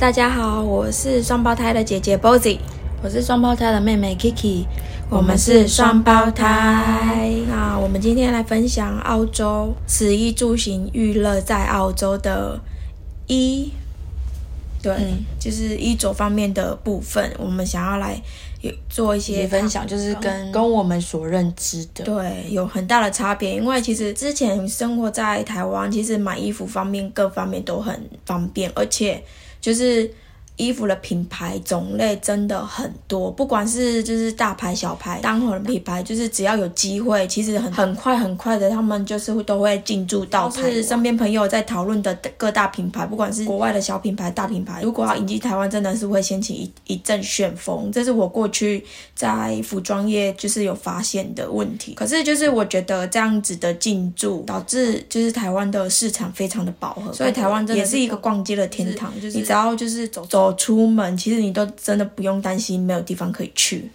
[0.00, 2.58] 大家好，我是双胞胎的姐姐 Bozy，
[3.02, 4.64] 我是双胞胎的妹妹 Kiki，
[5.10, 7.30] 我们是双胞胎。
[7.46, 12.58] 那我们今天来分享澳洲食衣住行娱乐在澳洲的
[13.26, 13.70] 衣，
[14.82, 14.96] 对，
[15.38, 18.18] 就是衣着方面的部分，我们想要来
[18.62, 23.54] 有做一些分享，就是跟跟我们所认知的，对，有很大的差别。
[23.54, 29.22] 因为其实之前生活在台湾，其实买衣服方面各方面都很方便，而且。
[29.60, 30.10] 就是
[30.60, 40.50] 衣服的品牌种类真的很多，不管是就是大牌小牌，当红的品牌，就是只要有机会，其实很很快很快的，他们就是会都会进驻到。
[40.50, 47.90] 是身边朋友在讨论的各大品牌，不管是国外的小品牌、大品牌，如果要引进台湾，真的是会掀起一一阵旋风。
[47.90, 51.94] 这是我过去在服装业就是有发现的问题。
[51.94, 59.10] 可是就是我觉得这样子的进驻，导致就是台湾的市场非常的饱和，所以台湾真的是一个逛街的天堂。
[59.20, 60.49] 就是你只要就是走走。
[60.54, 63.90] 出门其实你都真的不用担心没有地方可以去。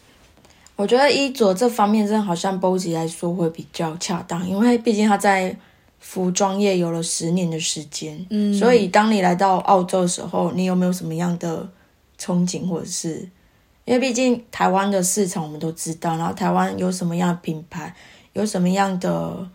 [0.75, 5.55] 我觉得衣着这方面真的好像 Bozy 来说会比较恰当，因为毕竟他在
[5.99, 8.25] 服装业有了十年的时间。
[8.29, 11.67] 嗯，所以当你来到澳洲的时候，你有没有什么样的
[12.19, 13.29] 憧憬，或者是
[13.85, 17.95] 因为毕竟台湾的市场我们都知道，然后台湾有什么样的品牌，
[18.33, 19.47] 有什么样的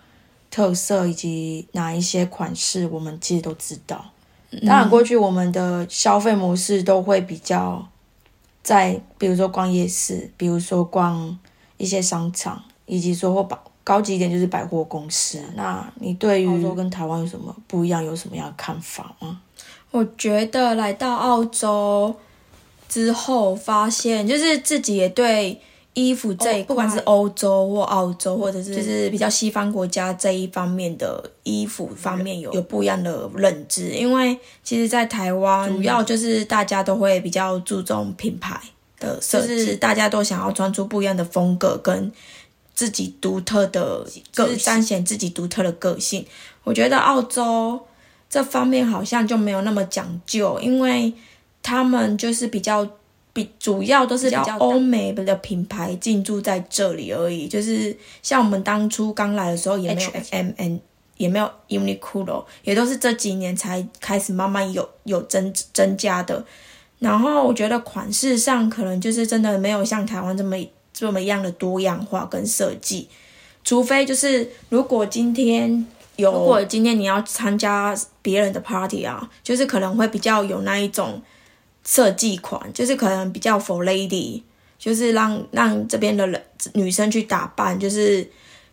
[0.50, 4.10] 特色，以及哪一些款式，我们其实都知道。
[4.66, 7.86] 当然，过去我们的消费模式都会比较
[8.62, 11.38] 在，比如说逛夜市，比如说逛
[11.76, 15.40] 一些商场，以及说或高高级一点就是百货公司。
[15.54, 18.04] 那你对于澳洲跟台湾有什么不一样？
[18.04, 19.40] 有什么样的看法吗？
[19.90, 22.14] 我觉得来到澳洲
[22.88, 25.60] 之后，发现就是自己也对。
[25.94, 38.60] 衣服这不管是欧洲或澳洲，或者是就是比较西方国家这一方面的衣服方面有有不一样的认知，因为其实，在台湾主要就是大家都会比较注重品牌
[39.00, 42.12] 的设计，大家都想要穿出不一样的风格跟
[42.72, 46.24] 自己独特的个彰显自己独特的个性。
[46.62, 47.80] 我觉得澳洲
[48.28, 51.12] 这方面好像就没有那么讲究，因为
[51.62, 52.88] 他们就是比较。
[53.32, 60.80] 比主要都是比较欧美的品牌进驻在这里而已，就是像我们当初刚来的时候也没有 M N，
[61.16, 66.44] 也没有 Uniqlo，也都是这几年才开始慢慢有有增增加的。
[66.98, 70.56] 然后我觉得款式上可能就是真的没有像台湾这么
[70.92, 73.08] 这么样的多样化跟设计，
[73.62, 75.86] 除非就是如果今天
[76.16, 81.22] 有，如果今天你要参加别人的 party 啊，就是可能会比较有那一种。
[81.84, 84.42] 设计款就是可能比较 for lady，
[84.78, 86.42] 就是让让这边的人
[86.74, 88.28] 女生去打扮，就是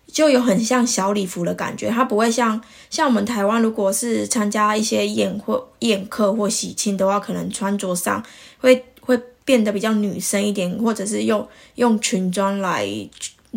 [0.06, 1.90] 就有很像小礼服的感觉。
[1.90, 8.24] 它不会像像我们台湾，如果是参加一些宴或宴客或喜庆的话，可能穿着上
[8.60, 12.86] 会会变得比较女生一点，或者是用用裙装来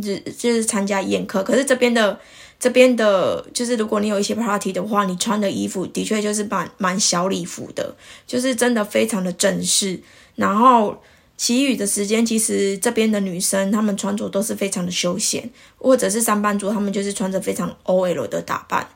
[0.01, 1.43] 就就是参加宴客。
[1.43, 2.19] 可是这边的。
[2.61, 9.99] 这边的，就是如果你有一些 party 的话，你穿的衣服的确就是蛮蛮小礼服的，就是真的非常的正式。
[10.37, 11.03] 然后
[11.39, 18.87] 其余的时间，其实这边的女生她们穿着都是非常的休闲，或者是上班族，她们就是穿着非常 OL 的打扮。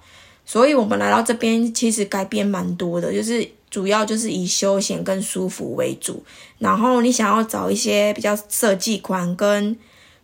[0.45, 6.23] 所以我们来到这边，其实改变蛮多的，就是主要就是以休闲跟舒服为主。
[6.59, 9.75] 然后你想要找一些比较设计款跟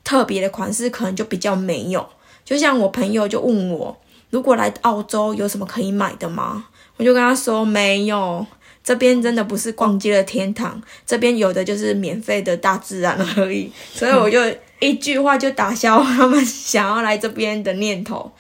[0.05, 2.07] 特别的款式，可能就比较没有。
[2.51, 3.97] 就像我朋友就问我，
[4.31, 6.67] 如果来澳洲有什么可以买的吗？
[6.97, 8.45] 我就跟他说没有，
[8.83, 13.71] 这边真的不是逛街的天堂，这边有的就是免费的大自然而已。
[13.95, 14.41] 所以我就
[14.81, 18.33] 一句话就打消他们想要来这边的念头。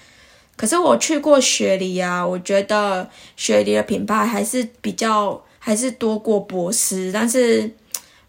[0.56, 7.70] 可是我去过雪梨啊，我觉得雪梨的品牌还是比较还是多过博斯，但是。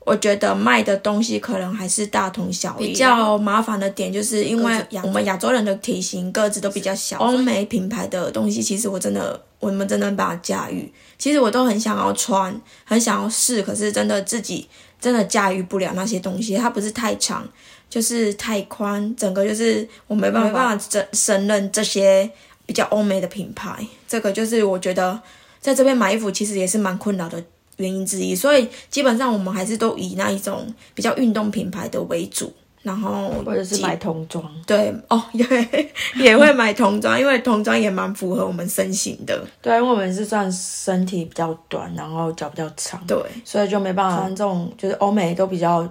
[0.04, 2.88] 我觉得卖的东西可能还是大同小异。
[2.88, 10.92] 比较麻烦的点就是因为我们亚洲人的体型个子都比较小，欧美品牌的东西其实我真的我们真的办法驾驭。
[11.20, 14.68] 其实我都很想要穿，很想要试，可是真的自己
[15.00, 16.58] 真的驾驭不了那些东西。
[16.58, 17.48] 它不是太长，
[17.88, 22.28] 就是太宽，整个就是我没办法承胜任这些
[22.66, 23.86] 比较欧美的品牌。
[24.08, 25.22] 这个就是我觉得
[25.60, 27.44] 在这边买衣服其实也是蛮困扰的。
[27.82, 34.44] 原因之一，所以基本上我们还是都以那一种比较运动品牌的为主，然后或者是买童装。
[34.66, 35.46] 对哦，也
[36.16, 39.44] 也会买童装，因为童装也蛮符合我们身形的。
[39.62, 45.88] 对，因为我们是算身体比较短，然后脚比较长，对，所以就没办法穿这种就是欧美都比较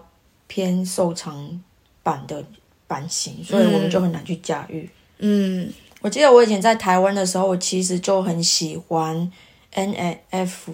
[0.47, 1.61] 偏瘦长
[2.03, 2.43] 版的
[2.87, 4.89] 版型，所以我们就很难去驾驭。
[5.19, 5.71] 嗯，
[6.01, 9.31] 我记得我以前在台湾的时候，我其实就很喜欢
[9.73, 10.73] N F。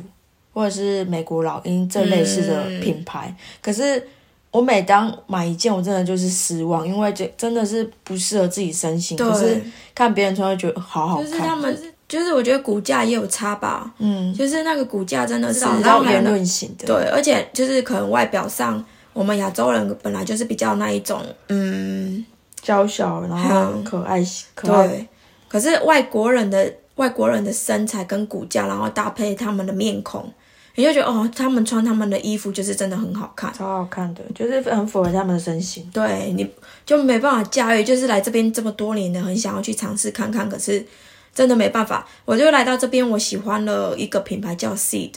[0.57, 3.37] 或者是美国老鹰这类似的品牌。
[3.61, 4.03] 可是
[4.51, 9.19] 我每当买一件，我真的就是失望，因为这真的是不适合自己身形。
[9.19, 9.61] 可是
[9.95, 11.27] 看别人穿，会觉得好好看。
[11.27, 13.93] 就是他们，就是我觉得骨架也有差吧。
[13.99, 16.87] 嗯，就是那个骨架真的是比较圆润型的。
[16.87, 18.83] 对，而且就是可能外表上，
[19.13, 22.25] 我们亚洲人本来就是比较那一种，嗯，
[22.63, 24.25] 娇小然后可爱
[24.55, 24.89] 可爱。
[24.89, 25.07] 对，
[25.49, 30.33] 可是外国人的外国人的身材跟骨架，然后搭配他们的面孔。
[30.77, 35.83] 你就觉得哦，他们穿他们的衣服就是真的很好看，超好看的，就是很符合他们的身形。
[35.91, 36.47] 对，你
[36.85, 40.87] 就没办法驾驭，就是来这边这么多年的，很想要去尝试看看，可是
[41.35, 42.07] 真的没办法。
[42.27, 45.13] 我就来到这边，我喜欢了一个品牌叫 Seed，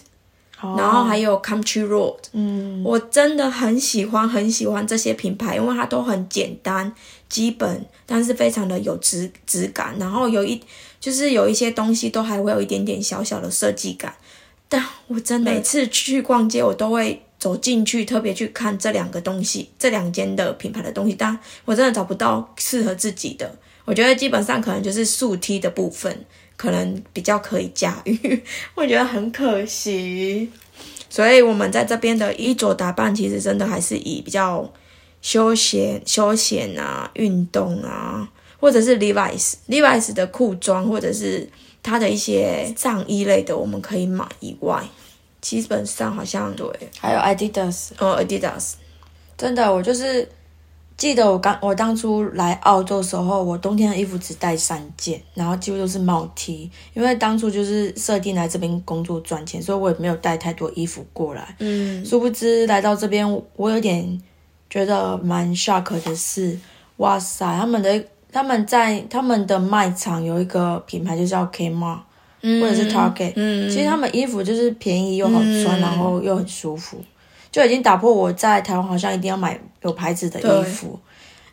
[0.61, 2.19] 然后还有 Country Road。
[2.31, 6.89] 嗯，我真的很喜欢很喜欢这些品牌，因为它都很简单、
[7.27, 10.61] 基本，但是非常的有质质感，然后有一
[11.01, 14.13] 就是有一些东西都还会有一点点小小的设计感。
[14.71, 21.35] 但我真每次去逛街，我都会走进去，特别去看这两个东西，这两间的品牌的东西，但
[21.65, 23.51] 我真的找不到适合自己的。
[23.85, 26.23] 我觉得基本上可能就是竖梯的部分，
[26.55, 28.43] 可能比较可以驾驭，
[28.75, 30.51] 我觉得很可惜。
[31.09, 34.71] 所以，我们在这边的衣着打扮，其实真的还是以比较
[35.23, 38.29] 休闲、休闲啊、运动啊，
[38.59, 41.49] 或者是 Levi's、Levi's 的裤装，或者是。
[41.81, 44.83] 它的一些上衣类的我们可以买以外，
[45.41, 46.67] 基本上好像对，
[46.99, 48.73] 还有 Adidas，呃，Adidas，
[49.37, 50.27] 真的，我就是
[50.97, 61.55] 记得我刚我当初来澳洲的时候，我冬天的衣服只带三件，然后几乎都是帽 T，因为当初就是设定来这边工作赚钱，所以我也没有带太多衣服过来。
[61.59, 64.21] 嗯，殊不知来到这边，我有点
[64.69, 66.59] 觉得蛮 shock 的是，
[66.97, 68.05] 哇塞，他们的。
[68.31, 71.97] 他们在他们的卖场有一个品牌，就叫 Kmart，
[72.41, 73.33] 或者是 Target。
[73.69, 77.03] 其实他们衣服就是便宜又好穿，然后又很舒服，
[77.51, 80.99] 就已经打破我在台湾好像一定要买有牌子的衣服，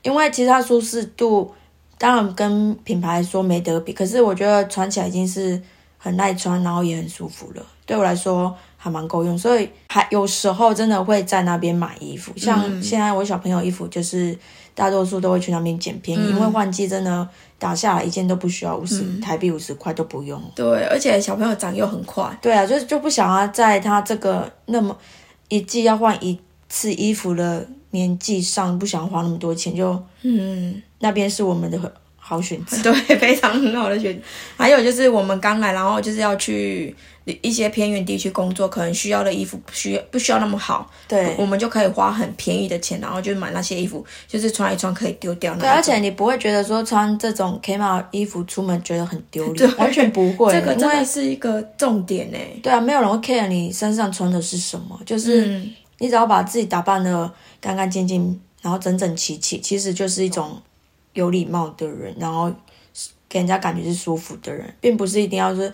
[0.02, 1.50] 因为其实它舒适度
[1.96, 5.58] 当然跟品牌说没得比，可是我觉得穿起来已经是
[5.96, 7.67] 很耐穿，然后也很舒服了。
[7.87, 14.37] 对我来说还蛮够用，所以还有时候真的会在那边买衣服，像现在我小朋友衣服就是。
[14.76, 17.28] 大多数都会去那边捡便宜，因为换季真的
[17.58, 20.40] 打下来一件都不需要五十台币，五十块都不用。
[20.55, 22.38] 对，而且小朋友长又很快。
[22.43, 24.94] 对啊，就是就不想要在他这个那么
[25.49, 26.38] 一季要换一
[26.69, 31.78] 次衣服的年纪上，不想花那么多钱，就嗯，那边是我们的
[32.26, 32.82] 好选 择。
[32.82, 34.20] 对，非常很好的选。
[34.56, 36.94] 还有就是我们刚来，然后就是要去。
[37.43, 40.88] 一些偏远地区工作，可能需要的衣服需要不需要那么好？
[41.08, 45.52] 对，我们就可以花很便宜的钱，然后就买那些衣服，就是穿一穿可以丢掉。
[45.56, 50.52] 对，而且你不会觉得说穿这种 K 码衣服出门觉得很丢脸， 完全不会。
[50.52, 52.38] 这个真的是一个重点呢。
[52.62, 55.61] 对啊，没有人会 care 你身上穿的是什么，就是
[55.99, 57.28] 你只要把自己打扮的
[57.61, 60.62] 干干净净，然后整整齐齐，其实就是一种
[61.16, 62.48] 有礼貌的人，然后
[63.28, 65.72] 给人家感觉是舒服的人，并不是一定要是。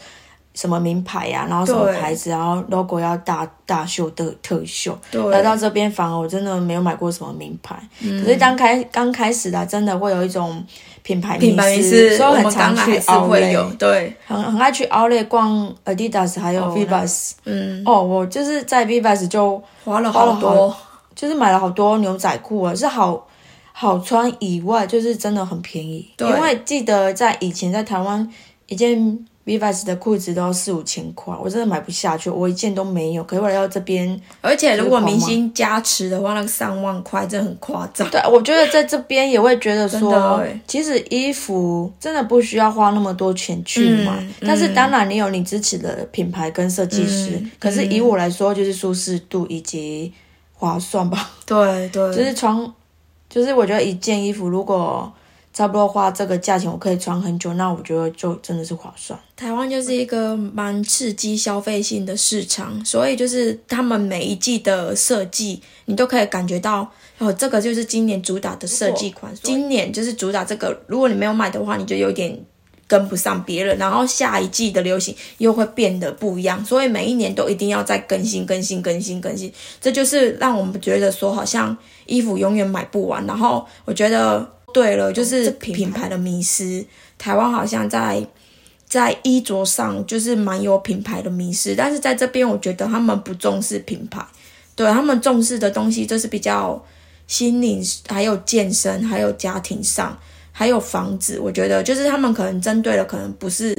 [0.54, 4.94] 什么名牌呀，然后什么牌子，然后 logo 要大大秀的特秀。
[5.30, 10.62] 来到这边反而我真的没有买过什么名牌，可是刚开刚开始的真的会有一种
[11.02, 17.30] 品牌迷思，所以很常去奥莱，对，很很爱去奥莱逛 Adidas 还有 Vivas。
[17.46, 20.76] 嗯，哦，我就是在 Vivas 就花了好多，
[21.14, 23.26] 就是买了好多牛仔裤啊，是好
[23.72, 26.08] 好穿以外，就是真的很便宜。
[26.18, 28.30] 因为记得在以前在台湾
[28.66, 29.26] 一件。
[29.44, 33.24] Vivas 的裤子都要四五千块，我真的买不下去，我一件都没有。
[33.24, 38.08] 可是我来到这边，而且如果明星加持的话，那个三万块真的很夸张。
[38.08, 44.24] 对，我觉得在这边也会觉得说，其实衣服真的不需要花那么多钱去买。
[44.42, 47.42] 但是当然，你有你支持的品牌跟设计师。
[47.58, 50.12] 可是以我来说，就是舒适度以及
[50.52, 51.32] 划算吧。
[51.44, 52.56] 对对， 就是穿，
[53.32, 55.12] 就是我觉得一件衣服如果。
[55.54, 59.20] 差不多花这个价钱，我可以穿很久，那我觉得就真的是划算。
[59.36, 69.30] 台湾就是一个蛮刺激消费性的市场，所以就是他们每一季的设计，你都可以感觉到哦，这个就是今年主打的设计款。
[69.42, 72.42] 今年就是主打这个，如果你没有买的话，你就有点
[72.92, 73.78] 跟不上别人。
[73.78, 79.52] 然后下一季的流行又会变得不一样，所以每一年都一定要再更新、更新、更新、更新。
[79.80, 83.26] 这就是让我们觉得说，好像衣服永远买不完。
[83.26, 84.46] 然后我觉得。
[84.74, 86.82] 对了，就是品牌的迷失。
[87.18, 88.26] 台湾好像在
[88.88, 94.24] 在衣着上就是蛮有品牌的迷失，但是在这边我觉得他们不重视品牌，
[94.74, 96.82] 对他们重视的东西就是比较
[97.26, 100.18] 心灵，还有健身，还有家庭上，
[100.52, 101.40] 还有房子。
[101.40, 103.76] 我觉得就是他们可能针对的可能不是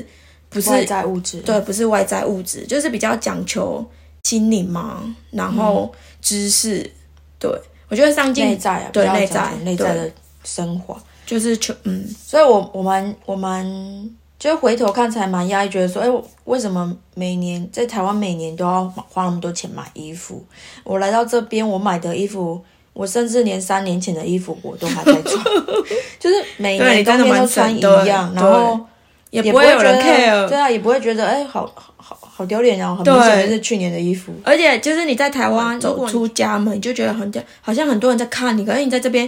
[0.49, 3.85] 不是外在物质，对，不是外在物质，就是比较讲求
[4.23, 5.01] 心灵嘛，
[5.31, 5.89] 然后
[6.21, 6.91] 知识，
[7.39, 7.49] 对
[7.87, 10.11] 我觉得上进内在啊，对内在内在的
[10.43, 11.01] 升华。
[11.25, 13.65] 就是求嗯所以我我蛮我蛮
[14.37, 20.45] 就是回头看才蛮压抑，觉得说，哎、我为什么每年在台湾每年都要花那么多钱买衣服？
[20.83, 22.61] 我来到这边，我买的衣服，
[22.93, 25.43] 我甚至连三年前的衣服我都还在穿，
[26.19, 28.79] 就是每对年冬天都穿一样，然对后
[29.31, 34.31] 也也会觉不会有人得 care，对啊，也不会觉得哎、好好好好丢脸哦，很对明显就是去年的衣服。
[34.43, 39.27] 而且就是你在台湾走出家门，你就觉得很好像很多人在看你，可是你在这边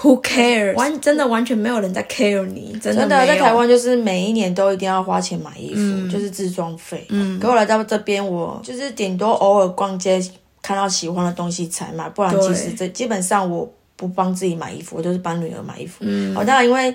[0.00, 0.74] ，Who cares？
[0.74, 7.06] 完真的完全没有人在 care 你，真的真的在台湾就是每一年都一定要花钱买衣服，就是自装费。
[7.10, 10.20] 嗯，可我来到这边，我就是顶多偶尔逛街
[10.64, 15.98] 看到喜欢的东西才买，不然其实这基本上我不帮自己买衣服，我都是帮女儿买衣服。
[16.00, 16.94] 嗯，哦，当然因为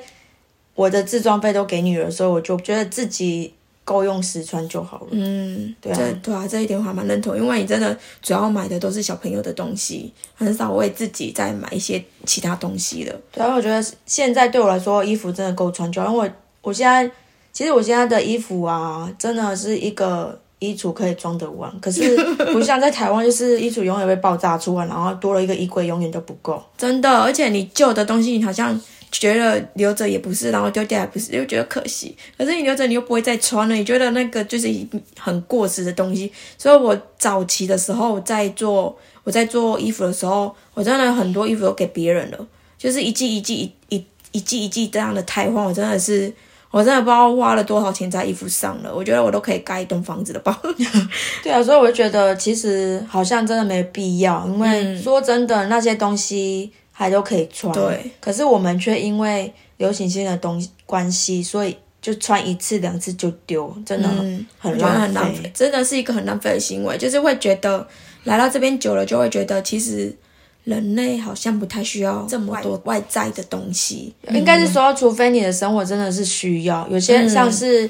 [0.73, 3.53] 我的自装费都给女儿，所以我就觉得自己
[3.85, 5.07] 够用实穿就好了。
[5.11, 13.15] 嗯，对啊对啊，这一点我还蛮认同，因为你真的主要买的都是小朋友的东西，很少为自己再买一些其他东西了。
[13.31, 16.33] 对啊，我觉得现在对我来说，衣服真的够穿就好，因为我
[16.63, 17.07] 我现在
[17.53, 22.17] 其实我现在的衣服啊，真的是一个衣橱可以装得完，可是
[22.51, 26.61] 不像在台湾，就是衣橱永远会爆炸出来，然后多了一个衣柜，永远都不够。
[26.77, 28.77] 真的，而且你旧的东西，你好像
[29.11, 32.13] 觉得留着也不是，然后丢掉也不是，又觉得可惜。
[32.37, 34.69] 可是你留着，你又不会再穿了，你觉得那个就是
[35.17, 36.31] 很过时的东西。
[36.57, 42.47] 所以我早期的时候在做我在做衣服的时候，我真的很多衣服都给别人了，
[42.77, 46.33] 就是一季一季一一一季一季这样的汰换，我真的是。
[46.71, 50.61] 我真的不知道花了多少钱在衣服上了，我觉得我都可以盖一栋房子了吧。
[51.41, 57.73] 对啊，所以我就觉得其实好像真的没必要，因为说真的，那些东西还都可以穿。
[57.73, 64.77] 对，可是我们却因为流行性的东西关系，所以就穿一次两次就丢，真的很很
[65.13, 66.97] 浪费，真的是一个很浪费的行为。
[66.97, 67.87] 就是会觉得
[68.25, 70.15] 来到这边久了，就会觉得其实
[70.63, 74.13] 人类好像不太需要这么多外在的东西。
[74.29, 77.89] 应该是说，除非你的生活真的是需要，有些像是。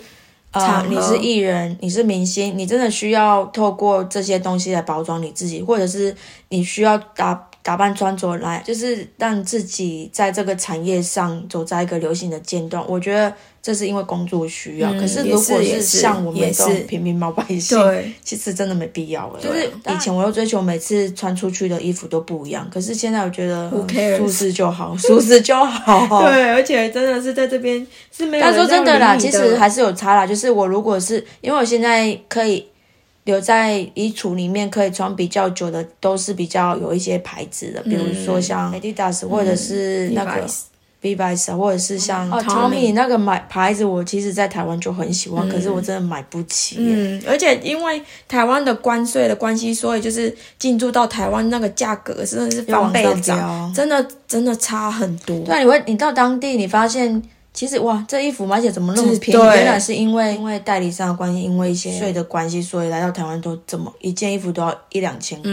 [0.52, 6.16] 呃场，合你是艺人，你是明星，你真的需要透过这些东西来包装你自己，或者是
[6.48, 12.84] 你需要打打扮穿着来，就是让自己在这个产业上走在一个流行的尖端。
[12.88, 14.92] 我觉得这是因为工作需要。
[14.94, 19.40] 可是如果是像我们也这种是平民老百姓，对，其实真的没必要了。
[19.40, 24.18] 就是以前我又追求每次穿出去的衣服都不一样，可是现在我觉得 cares？
[24.18, 26.22] 舒适就好， 舒适就好。
[26.24, 30.26] 对，而且真的是在这边是没有但人说真的啦，其实还是有差啦。
[30.26, 32.66] 就是我如果是因为我现在可以
[33.26, 40.48] 留在衣橱里面可以穿比较久的，都是比较有一些牌子的，比如说像 Adidas 或者是那个
[41.02, 46.76] 啊，或者是像哦 Tommy 那个买牌子，我其实在台湾就很喜欢，可是我真的买不起。
[46.80, 55.40] 嗯，而且因为台湾的关税的关系，所以就是进驻到台湾那个价格真的是翻倍涨，真的真的差很多。
[55.46, 57.22] 对啊，你会你到当地，你发现
[57.54, 59.42] 其实哇，这衣服买起来怎么那么便宜？
[59.42, 65.52] 原来是因为因为代理商的关系，因为一些税的关系，所以来到台湾都怎么一件衣服都要一两千块。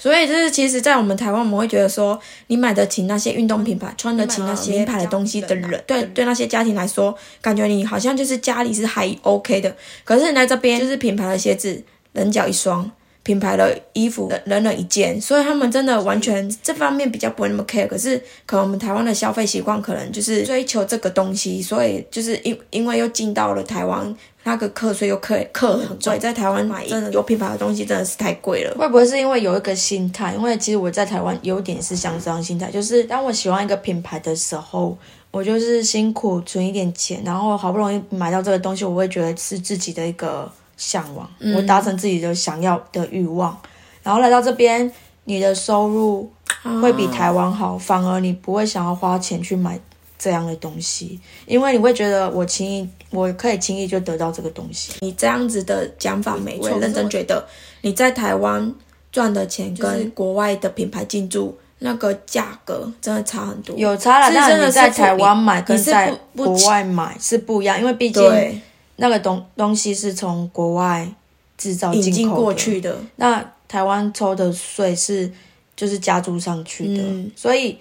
[0.00, 9.76] 所以就是，其实，在我们台湾，我们会觉得说，你买得起那些运动品牌，穿得起那些名牌的东西的人，对对，那些家庭来说，感觉你好像就是家里是还 OK 的。
[10.02, 12.90] 可是你来这边，就是品牌的鞋子，人脚一双。
[13.30, 17.86] 品牌的衣服，人人一件，所以他们真的完全这方面比较不会那么 care。
[17.86, 28.74] 可是，可能我们台湾的消费习惯可能就是追求这个东西，所以就是因因为又进到了台湾，那个课税又课课很贵，在台湾买真的有品牌的东西真的是太贵了。
[28.76, 30.34] 会不会是因为有一个心态？
[30.34, 34.98] 因为其实我在台湾有点是像这样心态，就是当我喜欢一个品牌的时候，
[35.30, 43.54] 我就是辛苦存一点钱，然后好不容易买到这个东西，我会觉得是自己的一个向往，我达成自己的想要的欲望。
[44.02, 44.90] 然后来到这边，
[45.24, 46.32] 你的收入
[46.80, 49.78] 会比台湾好，反而你不会想要花钱去买
[50.18, 54.94] 这样的东西，因为你会觉得我轻易我可以轻易就得到这个东西。
[55.00, 57.46] 你这样子的讲法没错，认真觉得
[57.82, 58.74] 你在台湾
[59.12, 63.76] 赚的钱跟国外的品牌进驻那个价格真的差很多。
[63.76, 68.60] 有差了，但你真的是你在台湾买跟在国外买是不一样，因为毕竟对
[69.00, 71.08] 那个东东西是从国外
[71.56, 72.42] 制造引进进口的。
[72.42, 75.30] 过去的，那台湾抽的税是
[75.74, 77.30] 就是加注上去的，嗯。
[77.34, 77.78] 所以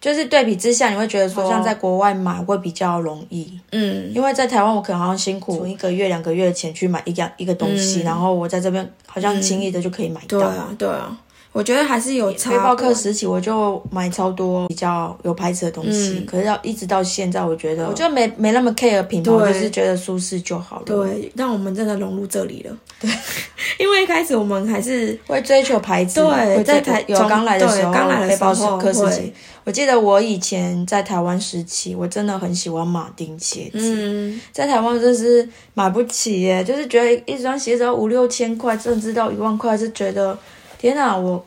[0.00, 10.38] 就是对比之下，你会觉得说，像在国外买会比较容易，嗯，因为在台湾我可能好像辛苦存一个月两个月的钱去买一样一个东西，然后我在这边好像轻易的就可以买到。
[10.38, 11.18] 对啊，对啊，
[11.54, 12.50] 我觉得还是有差。
[12.50, 20.82] 背包客时期我就买超多比较有牌子的东西，可是要一直到现在，我觉得我就没没那么 care 品牌，我就是觉得舒适就好了。
[20.84, 22.76] 对，让我们真的融入这里了。
[22.98, 23.08] 对，
[23.78, 29.32] 因为一开始我们还是会追求牌子，对，在台有从刚来的时候，对刚来的背包时候客时期，
[29.62, 40.36] 我记得我以前在台湾时期，我真的很喜欢马丁鞋子，嗯，在台湾真是买不起耶，就是觉得一双鞋子要五六千块，甚至到一万块，是觉得
[40.78, 41.44] 天哪，我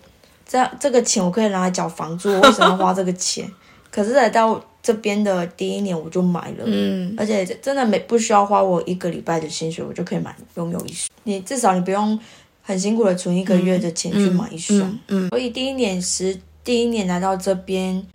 [0.48, 3.50] 这这个钱我可以拿来缴房租，我为什么要花这个钱？
[3.89, 11.10] 可是来到这边的第一年我就买了，嗯，而且真的没不需要花我一个礼拜的薪水，我就可以买拥有一双。
[11.24, 12.19] 你至少你不用
[12.62, 15.00] 很辛苦的存一个月的钱去买一双。
[15.07, 18.05] 嗯，所以第一年时，第一年来到这边，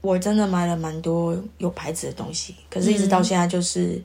[0.00, 4.02] 我真的买了蛮多有牌子的东西，可是一直到现在就是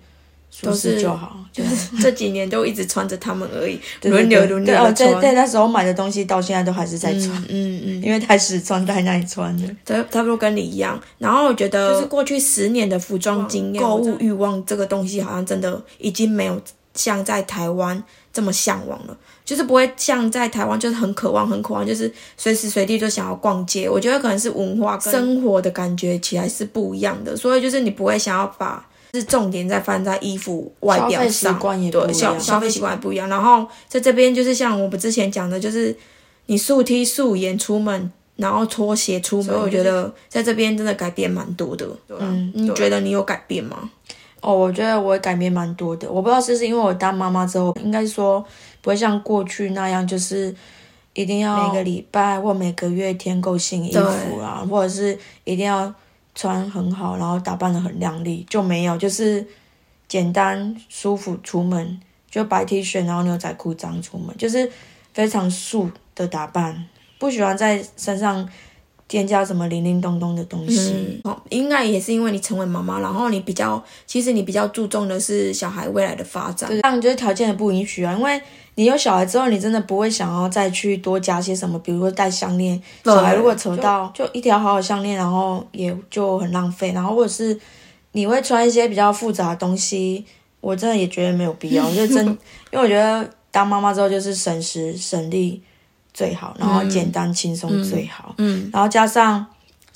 [0.50, 5.14] 舒适就好， 就是这几年都一直穿着它们而已， 对轮流轮对哦，流的穿。
[5.14, 9.70] 在在那时候买的东西到现在都还是在穿，嗯嗯，因为太实穿，太耐穿了。
[9.86, 11.00] 差差不多跟你一样。
[11.20, 16.60] 然后我觉得，就是过去十年的服装经验、购物欲望这个东西，好像真的已经没有
[16.96, 19.18] 像在台湾这么向往了。
[19.46, 23.90] 就是不会像在台湾，就是很渴望、很渴望，就是随时随地就想要逛街。
[23.90, 28.86] 我觉得可能是文化跟生活的感觉起来是不一样的，所以就是你不会想要把
[29.20, 31.60] 是重点在放在衣服外表上，
[31.92, 33.28] 对消消费习惯也不一样。
[33.28, 35.96] 然后在这边就是像我们之前讲的，就是
[36.46, 41.88] 你素 T 素颜出门，然后拖鞋出门，所以我觉得在这边真的改变蛮多的。
[42.20, 43.90] 嗯，你觉得你有改变吗？
[44.40, 46.10] 哦，我觉得我改变蛮多的。
[46.10, 48.40] 我不知道是不是因为我当妈妈之后，应该说
[48.82, 50.56] 不会像过去那样，就是
[51.14, 55.92] 一定要每个礼拜或每个月添购新衣服啊，或者是一定要
[56.38, 59.46] 穿很好，然后打扮的很靓丽，就没有，就是
[60.08, 62.00] 简单舒服出门，
[62.32, 64.72] 就白 T 恤，然后牛仔裤这样出门，就是
[65.14, 66.86] 非常素的打扮，
[67.20, 68.48] 不喜欢在身上。
[69.10, 70.92] 添加什么零零咚咚的东西？
[71.24, 76.70] 嗯，哦，应该也是因为你成为妈妈，然后你比较，其实你比较注重的是小孩未来的发展。
[76.70, 78.42] 对，当然就是条件也不允许啊，因为
[78.78, 82.80] 你有小孩之后，你真的不会想要再去多加些什么，比如说戴项链。
[83.04, 86.92] 小孩如果扯到就一条好好项链，然后也就很浪费。
[86.92, 87.60] 然后或者是
[88.12, 90.24] 你会穿一些比较复杂的东西，
[90.62, 91.84] 我真的也觉得没有必要。
[91.92, 95.62] 就真，因为我觉得当妈妈之后就是省时省力。
[96.14, 98.34] 最好，然后简单轻松最好。
[98.40, 99.46] 嗯，然后加上，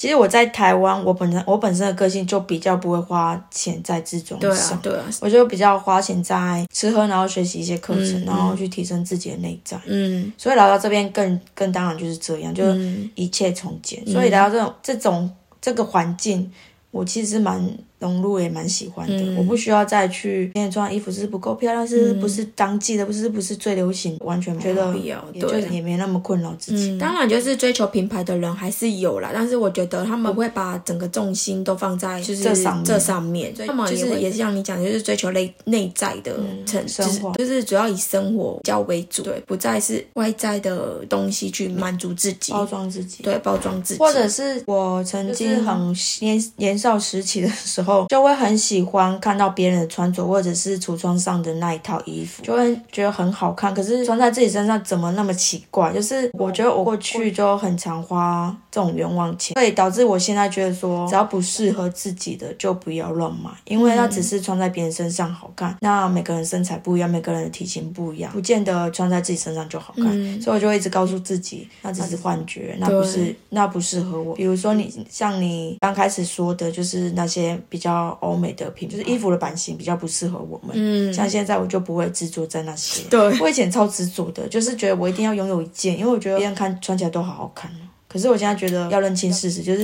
[0.01, 9.79] 其实我在台湾，我本身我本身的个性就比较不会花钱在自装上，对啊，我就比较花钱在吃喝，然后学习一些课程，然后去提升自己的内在。
[9.85, 14.03] 嗯，所以来到这边更更当然就是这样，就是一切从简。
[14.07, 16.51] 所以来到这种这种这个环境，
[16.89, 17.63] 我其实蛮。
[18.01, 26.97] 融入也蛮喜欢的，我不需要再去今天穿衣服是不够漂亮，是不是当季的，不是不是最流行，完全觉得必要，对，也没那么困扰自己。
[26.97, 36.35] 当然，就是追求品牌的人还是有啦，但是我觉得他们不会把整个重心都放在就是这上面，这上面，他们就是也是像你讲，就是追求内内在的
[36.65, 43.99] 成生活，就是主要以生活较为主，对，不再是外在的东西去满足自己，包装自己，对，包装自己。
[43.99, 48.71] 或者是我曾经很年年少时期的时候，就会很喜。
[48.71, 53.73] 喜欢看到别人的穿着，或者是橱窗上的那一套衣服，就会觉得很好看。
[53.73, 55.93] 可是穿在自己身上怎么那么奇怪？
[55.93, 65.75] 就是我觉得我过去就很常花这种冤枉钱，所以导致我现在觉得说，只要不适合自己的就不要乱买，因为那只是穿在别人身上好看。
[65.81, 70.41] 那每个人身材不一样，每个人的体型不一样，不见得穿在自己身上就好看。
[70.41, 74.33] 所以我就一直告诉自己，那只是幻觉，那不是那不适合我。
[74.33, 78.61] 比如说你像你刚开始说的，就是那些比较欧美的。
[78.61, 87.71] 的品就是衣服的版型比较不适合我们，嗯，像现在我就不会执着在那些，对，我以前超执着的，就是觉得我一定要拥有一件，因为我觉得别人看穿起来都好好看。
[88.07, 89.83] 可是我现在觉得要认清事实，就是。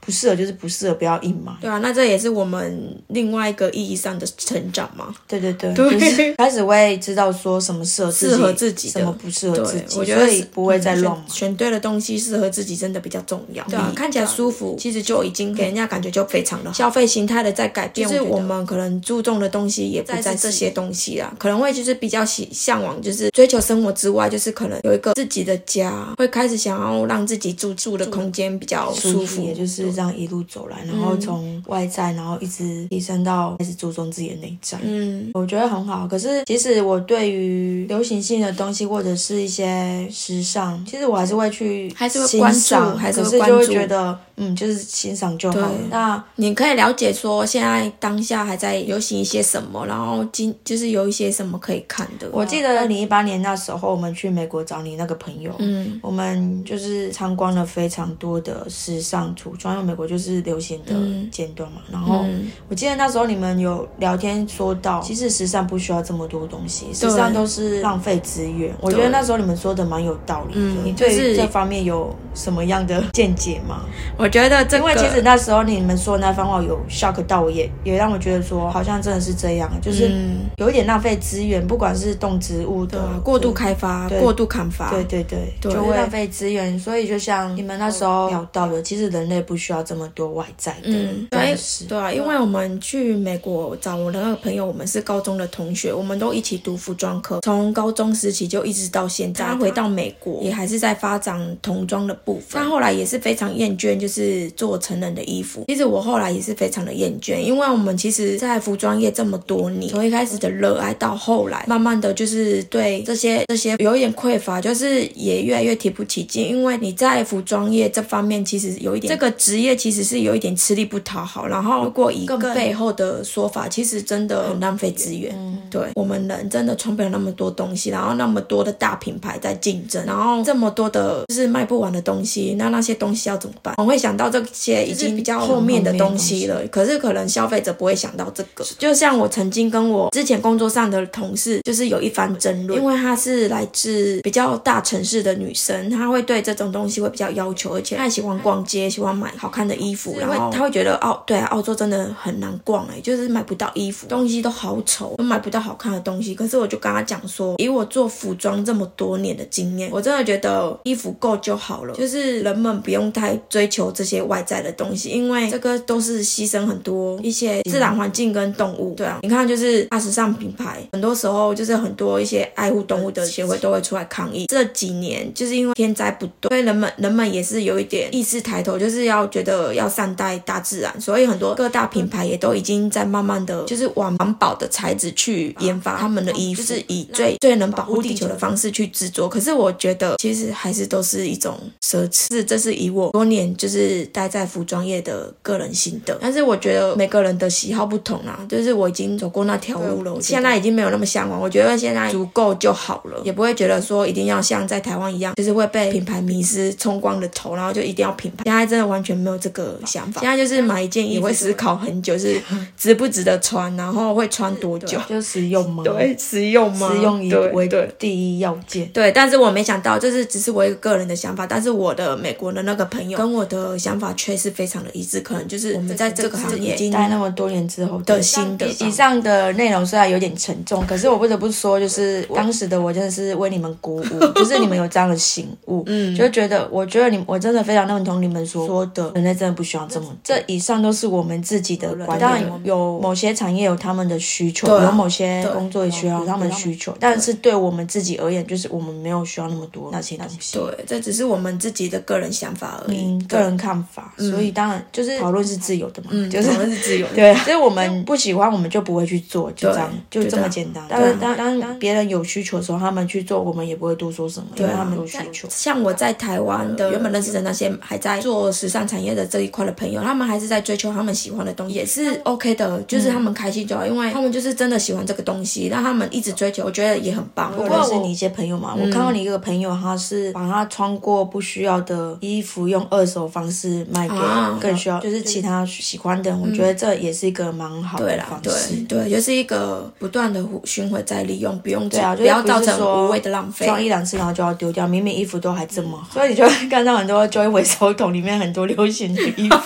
[0.00, 1.52] 不适合就是不适合，不要硬买。
[1.60, 5.14] 对啊，那这也是我们另外一个意义上的成长嘛。
[5.28, 9.98] 对对对，就是开始会知道说什么适合适合自己，什么不适合自己。
[9.98, 13.64] 我觉得不会再乱选对了东西，适合自己真的比较重要。
[13.64, 16.74] 对啊，看起来舒服，其实就已经给人家感觉就非常的好。
[16.74, 30.78] 消费形态的在改变，就是我们可能注重的东西也不在这些东西啦，可能会就是比较喜向往，就是追求生活之外，就是可能有一个自己的家，会开始想要让自己住住的空间比较舒服，也就是这样一路走来。
[30.84, 34.78] 然后从外在，然后一直提升到开始注重自己的内在。
[34.82, 36.06] 嗯，我觉得很好。
[36.06, 43.66] 可是其实我对于流行性的东西或者是一些时尚，其实我还是会去还是会关注，还是会关注。
[43.66, 45.70] 觉得嗯，就是欣赏就好。
[45.90, 52.28] 那你可以了解说现在当下还在流行一些什么，然后今就是有一些什么可以看的。
[52.32, 59.79] 我记得二零一八年那时候我们去美国找你那个朋友，嗯，我们就是参观了非常多的时尚橱窗。
[59.80, 60.94] 为美国就是流行的
[61.30, 61.80] 阶段嘛。
[61.90, 62.24] 然后
[62.68, 68.74] 我记得那时候你们有聊天说到，其实时尚不需要这么多东西，时尚都是浪费资源。
[68.80, 70.60] 我觉得那时候你们说的蛮有道理的。
[70.84, 73.82] 你对这方面有什么样的见解吗？
[74.16, 80.10] 我觉得，因为其实那时候你们说那番话有 shock 到我，也也让我觉得说，好像真的是这样，就是
[80.56, 86.78] 有一点浪费资源，不管是动植物的过度开发、过度砍伐，对对对，就会浪费资源。
[86.78, 90.92] 所以就像你们那时候聊到的，其实人类不需要这么多外在的
[91.30, 91.84] 东西。
[91.86, 99.44] 对啊，因为我们去美国找我的那个朋友，我们是高中的同学，我们都一起读服装科，从高中时期就一直到现在。
[99.44, 102.62] 他回到美国，也还是在发展童装的部分。
[102.62, 105.64] 他后来也是非常厌倦，就是做成人的衣服。
[105.68, 116.48] 其实我后来也是非常的厌倦，因为我们其实，在服装业这么多年，从一开始的热爱到后来，慢慢的就是对这些这些有一点匮乏，就是也越来越提不起劲。
[116.48, 121.46] 因为你在服装业这方面，其实有一点这个职业其实是有一点吃力不讨好。
[121.46, 125.34] 然后如果一个背后的说法，其实真的很浪费资源。
[125.70, 132.09] 对我们人真的穿不了那么多东西，然后那么多的大品牌在竞争，然后这么多的就是卖不完的东西，
[132.56, 133.74] 那那些东西要怎么办？
[133.78, 136.66] 我会想到这些已经比较后面的东西了。
[136.68, 138.64] 可是可能消费者不会想到这个。
[138.78, 156.34] 就像我曾经跟我之前工作上的同事，就是有一番争论，因为她是来自比较大城市的女生，她会对这种东西会比较要求，而且她喜欢逛街，喜欢买好看的衣服，然后她会觉得澳对啊，澳洲真的很难逛哎，就是买不到衣服，东西都好丑，都买不到好看的东西。
[156.34, 168.94] 可是我就跟她讲说，以我做服装这么多年的经验，我真的觉得衣服够就好了，就是人们不用太追求这些外在的东西，因为这个都是牺牲很多一些自然环境跟动物。
[168.94, 174.46] 对啊，你看就是大时尚品牌，很多时候就是很多一些爱护动物的协会都会出来抗议。
[174.46, 189.28] 这几年就是因为天灾不断，所以人们人们也是有一点意识抬头，就是要觉得要善待大自然，所以很多各大品牌也都已经在慢慢的就是往环保的材质去研发他们的衣服，就是以最最能保护地球的方式去制作。
[189.28, 191.58] 可是我觉得其实还是都是一种
[191.90, 196.16] 奢侈，这是以我多年就是待在服装业的个人心得。
[196.20, 201.40] 但是我觉得每个人的喜好不同啊，就是我已经走过那条路了，现在已经没有那么向往。
[201.40, 208.44] 我觉得现在足够就好了，也不会觉得说一定要像在台湾一样，就是会被品牌迷失、冲光了头，然后就一定要品牌。
[208.44, 210.20] 现在真的完全没有这个想法。
[210.20, 212.40] 现在就是买一件也会思考很久，是
[212.76, 215.82] 值不值得穿，然后会穿多久，就实用吗？
[215.84, 216.92] 对，实用吗？
[216.92, 218.86] 实用以为第一要件。
[218.92, 225.20] 对，但是我没想到，就是只是我一个个人的想法，但是我的美国的那个朋友跟我的想法却是非常的一致。
[225.20, 228.66] 可能就是我们在这个行业已经待那么多年之后的心得。
[228.80, 234.04] 以上的内容虽然有点沉重，可是我不得不说，就是当时的我真的是为你们鼓舞，
[234.36, 240.14] 就是你们有这样的醒悟，嗯，就觉得我觉得你我真的非常认同你们所说的，人类真的不需要这么。
[240.22, 242.20] 这以上都是我们自己的观点。
[242.20, 250.58] 当然有某些产业有他们的需求，有某些工作也需要他们的需求，但是对我们自己而言，就是我们没有需要那么多那些东西。
[250.58, 254.12] 对，这只是我们自己的个人想法而已，个人看法。
[254.16, 257.14] 所以当然就是讨论是自由的嘛，就是讨论是自由的。
[257.14, 260.86] 对，所以我们不喜欢，我们就不会去做，就这样，就这么简单。
[261.20, 265.48] 当当当别人有需求的时候，他们去做，我们也不会多说什么，因为他们有需求。
[265.50, 272.20] 像我在台湾的原本认识的那些还在做时尚产业的这一块的朋友，他们还是在追求他们喜欢的东西，也是。
[272.24, 277.52] OK 的，就是他们开心就好，因为他们就是真的喜欢这个东西，让他们一直追求，我觉得也很棒。
[277.56, 284.14] 我认识你一些朋友嘛，我看到你一个朋友，他是把他穿过不需要的衣服，用二手方式卖给
[284.60, 286.40] 更需要，就是其他喜欢的人。
[286.40, 299.56] 我觉得这也是一个蛮好的方式，对，就是一个不断的循环再利用，不用对啊，不要造成无谓的浪费，装一两次然后就要丢掉，明明衣服都还这么好，所以你就会看到很多就会回收桶里面很多流行的衣服。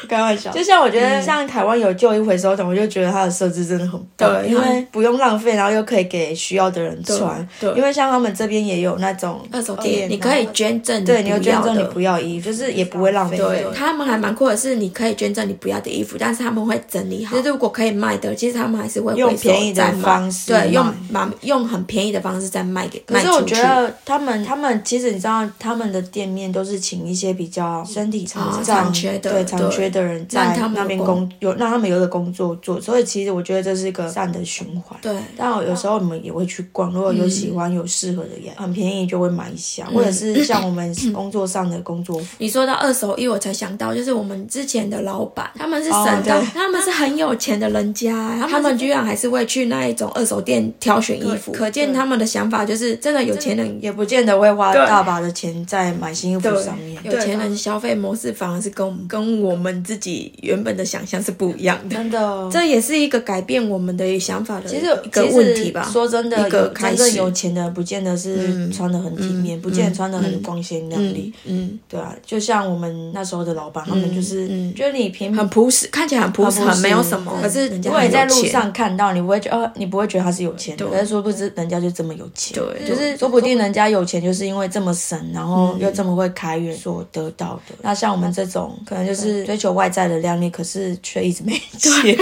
[0.08, 7.46] 开玩笑，就像我觉得像台湾有旧衣回收桶，我就觉得它的设置真的很棒，因为不用浪费，然后又可以给需要的人穿。
[7.60, 13.36] 对，因为像他们这边也有那种二手店，你可以捐赠，对，你要捐赠你不要衣服，就是也不会浪费。
[13.36, 17.36] 对，他们还蛮酷的是，你可以捐赠你不要的衣服，但是他们会整理好。
[17.36, 22.98] 就是如果可以卖的，其实他们还是会用便宜的方式，对，用蛮用很便宜的方式再卖给。
[23.06, 34.98] 可是我觉得他们他们其实你知道，他们的店面都是请一些比较身体残障、缺对残缺的人在那边工有让他们有一个工作做，所以其实我觉得这是一个善的循环。
[35.02, 42.26] 对，但有时候我们也会去逛，如果有喜欢有适合的也很便宜就会买一下，或者是像我们工作上的工作服。
[42.38, 56.98] 你说到二手衣，我才想到，就是我们之前的老板，他们是省到，他们是很有钱的人家， 他们居然还是会去那一种二手店挑选衣服，可见他们的想法就是真的有钱人也不见得会花大把的钱在买新衣服上面。
[57.02, 65.88] 有钱人消费模式反而是跟跟我们自己原本的想象是不一样的，真的，这也是一个改变我们的想法的其实一个问题吧。
[65.92, 71.32] 说真的，一个开始有钱的不见得是穿的很体面，不见得穿的很光鲜亮丽。
[71.44, 77.32] 嗯，对啊，就像我们那时候的老板，他们就是觉得你平很朴实，看起来很朴实，很没有什么。
[77.42, 82.54] 可是如果你在路上看到，你不会觉得，你不会觉得他是有钱的，可是说不知人家就这么有钱。
[82.54, 87.74] 对，就是说不定人家有钱，就是因为这么省，然后又这么会开源所得到的。
[87.82, 92.16] 那像我们这种，可能就是追求外在的靓丽，可是却一直没 钱。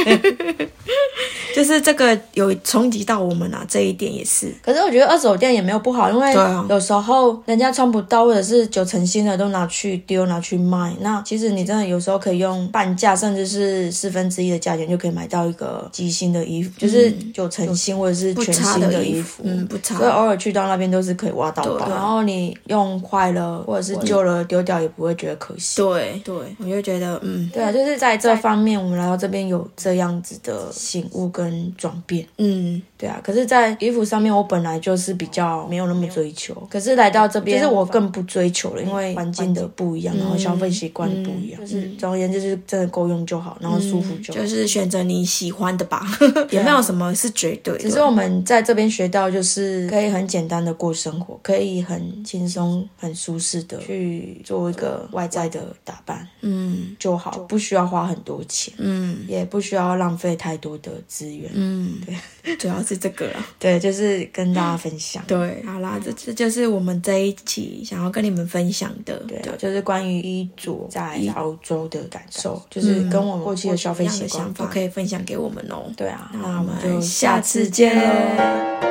[1.54, 4.52] 就是这个有冲击到我们啊，这一点也是。
[4.62, 6.32] 可是我觉得二手店也没有不好，因为
[6.68, 10.94] 有时候人家穿不到，或者是九成新的都拿去丢拿去卖。
[11.00, 19.96] 那其实你真的有时候可以用半价，甚至是四分之一的价钱就可以买到一个机新的衣服，就是九成新或者是全新的衣服，嗯，不差。
[19.96, 21.88] 所以偶尔去到那边都是可以挖到宝。
[21.88, 25.82] 然后你用坏了或者是旧了丢掉也不会觉得可惜。
[25.82, 31.58] 对对，我就觉得嗯，对啊，就是在这方面，我们来到这边有这样子的醒悟跟。
[31.76, 46.06] 转变，嗯，对啊，可是，在衣服上面，我本来就是比较没有那么追求，可是来到这边，其实我更不追求了，因为环境的不一样，然后消费习惯不一样，就是总而言之，就是真的够用就好，然后舒服就好，就是选择你喜欢的吧，
[46.50, 61.50] 也没有什么是绝对，只是我们在这边学到，就是可以很简单的过生活，可以很轻松、很舒适的去做一个外在的打扮，嗯，就好，不需要花很多钱，嗯，也不需要浪费太多的资源。
[61.54, 62.00] 嗯，
[62.42, 65.22] 对， 主要是这个啊， 对，就是跟大家分享。
[65.26, 75.84] 对，好啦，这这就是我们这一期想要跟你们分享的，对，就是关于衣着在澳洲的感受，就是跟我们过去的消费习惯都可以分享给我们哦。
[75.96, 78.87] 对啊，那我们就下次见喽。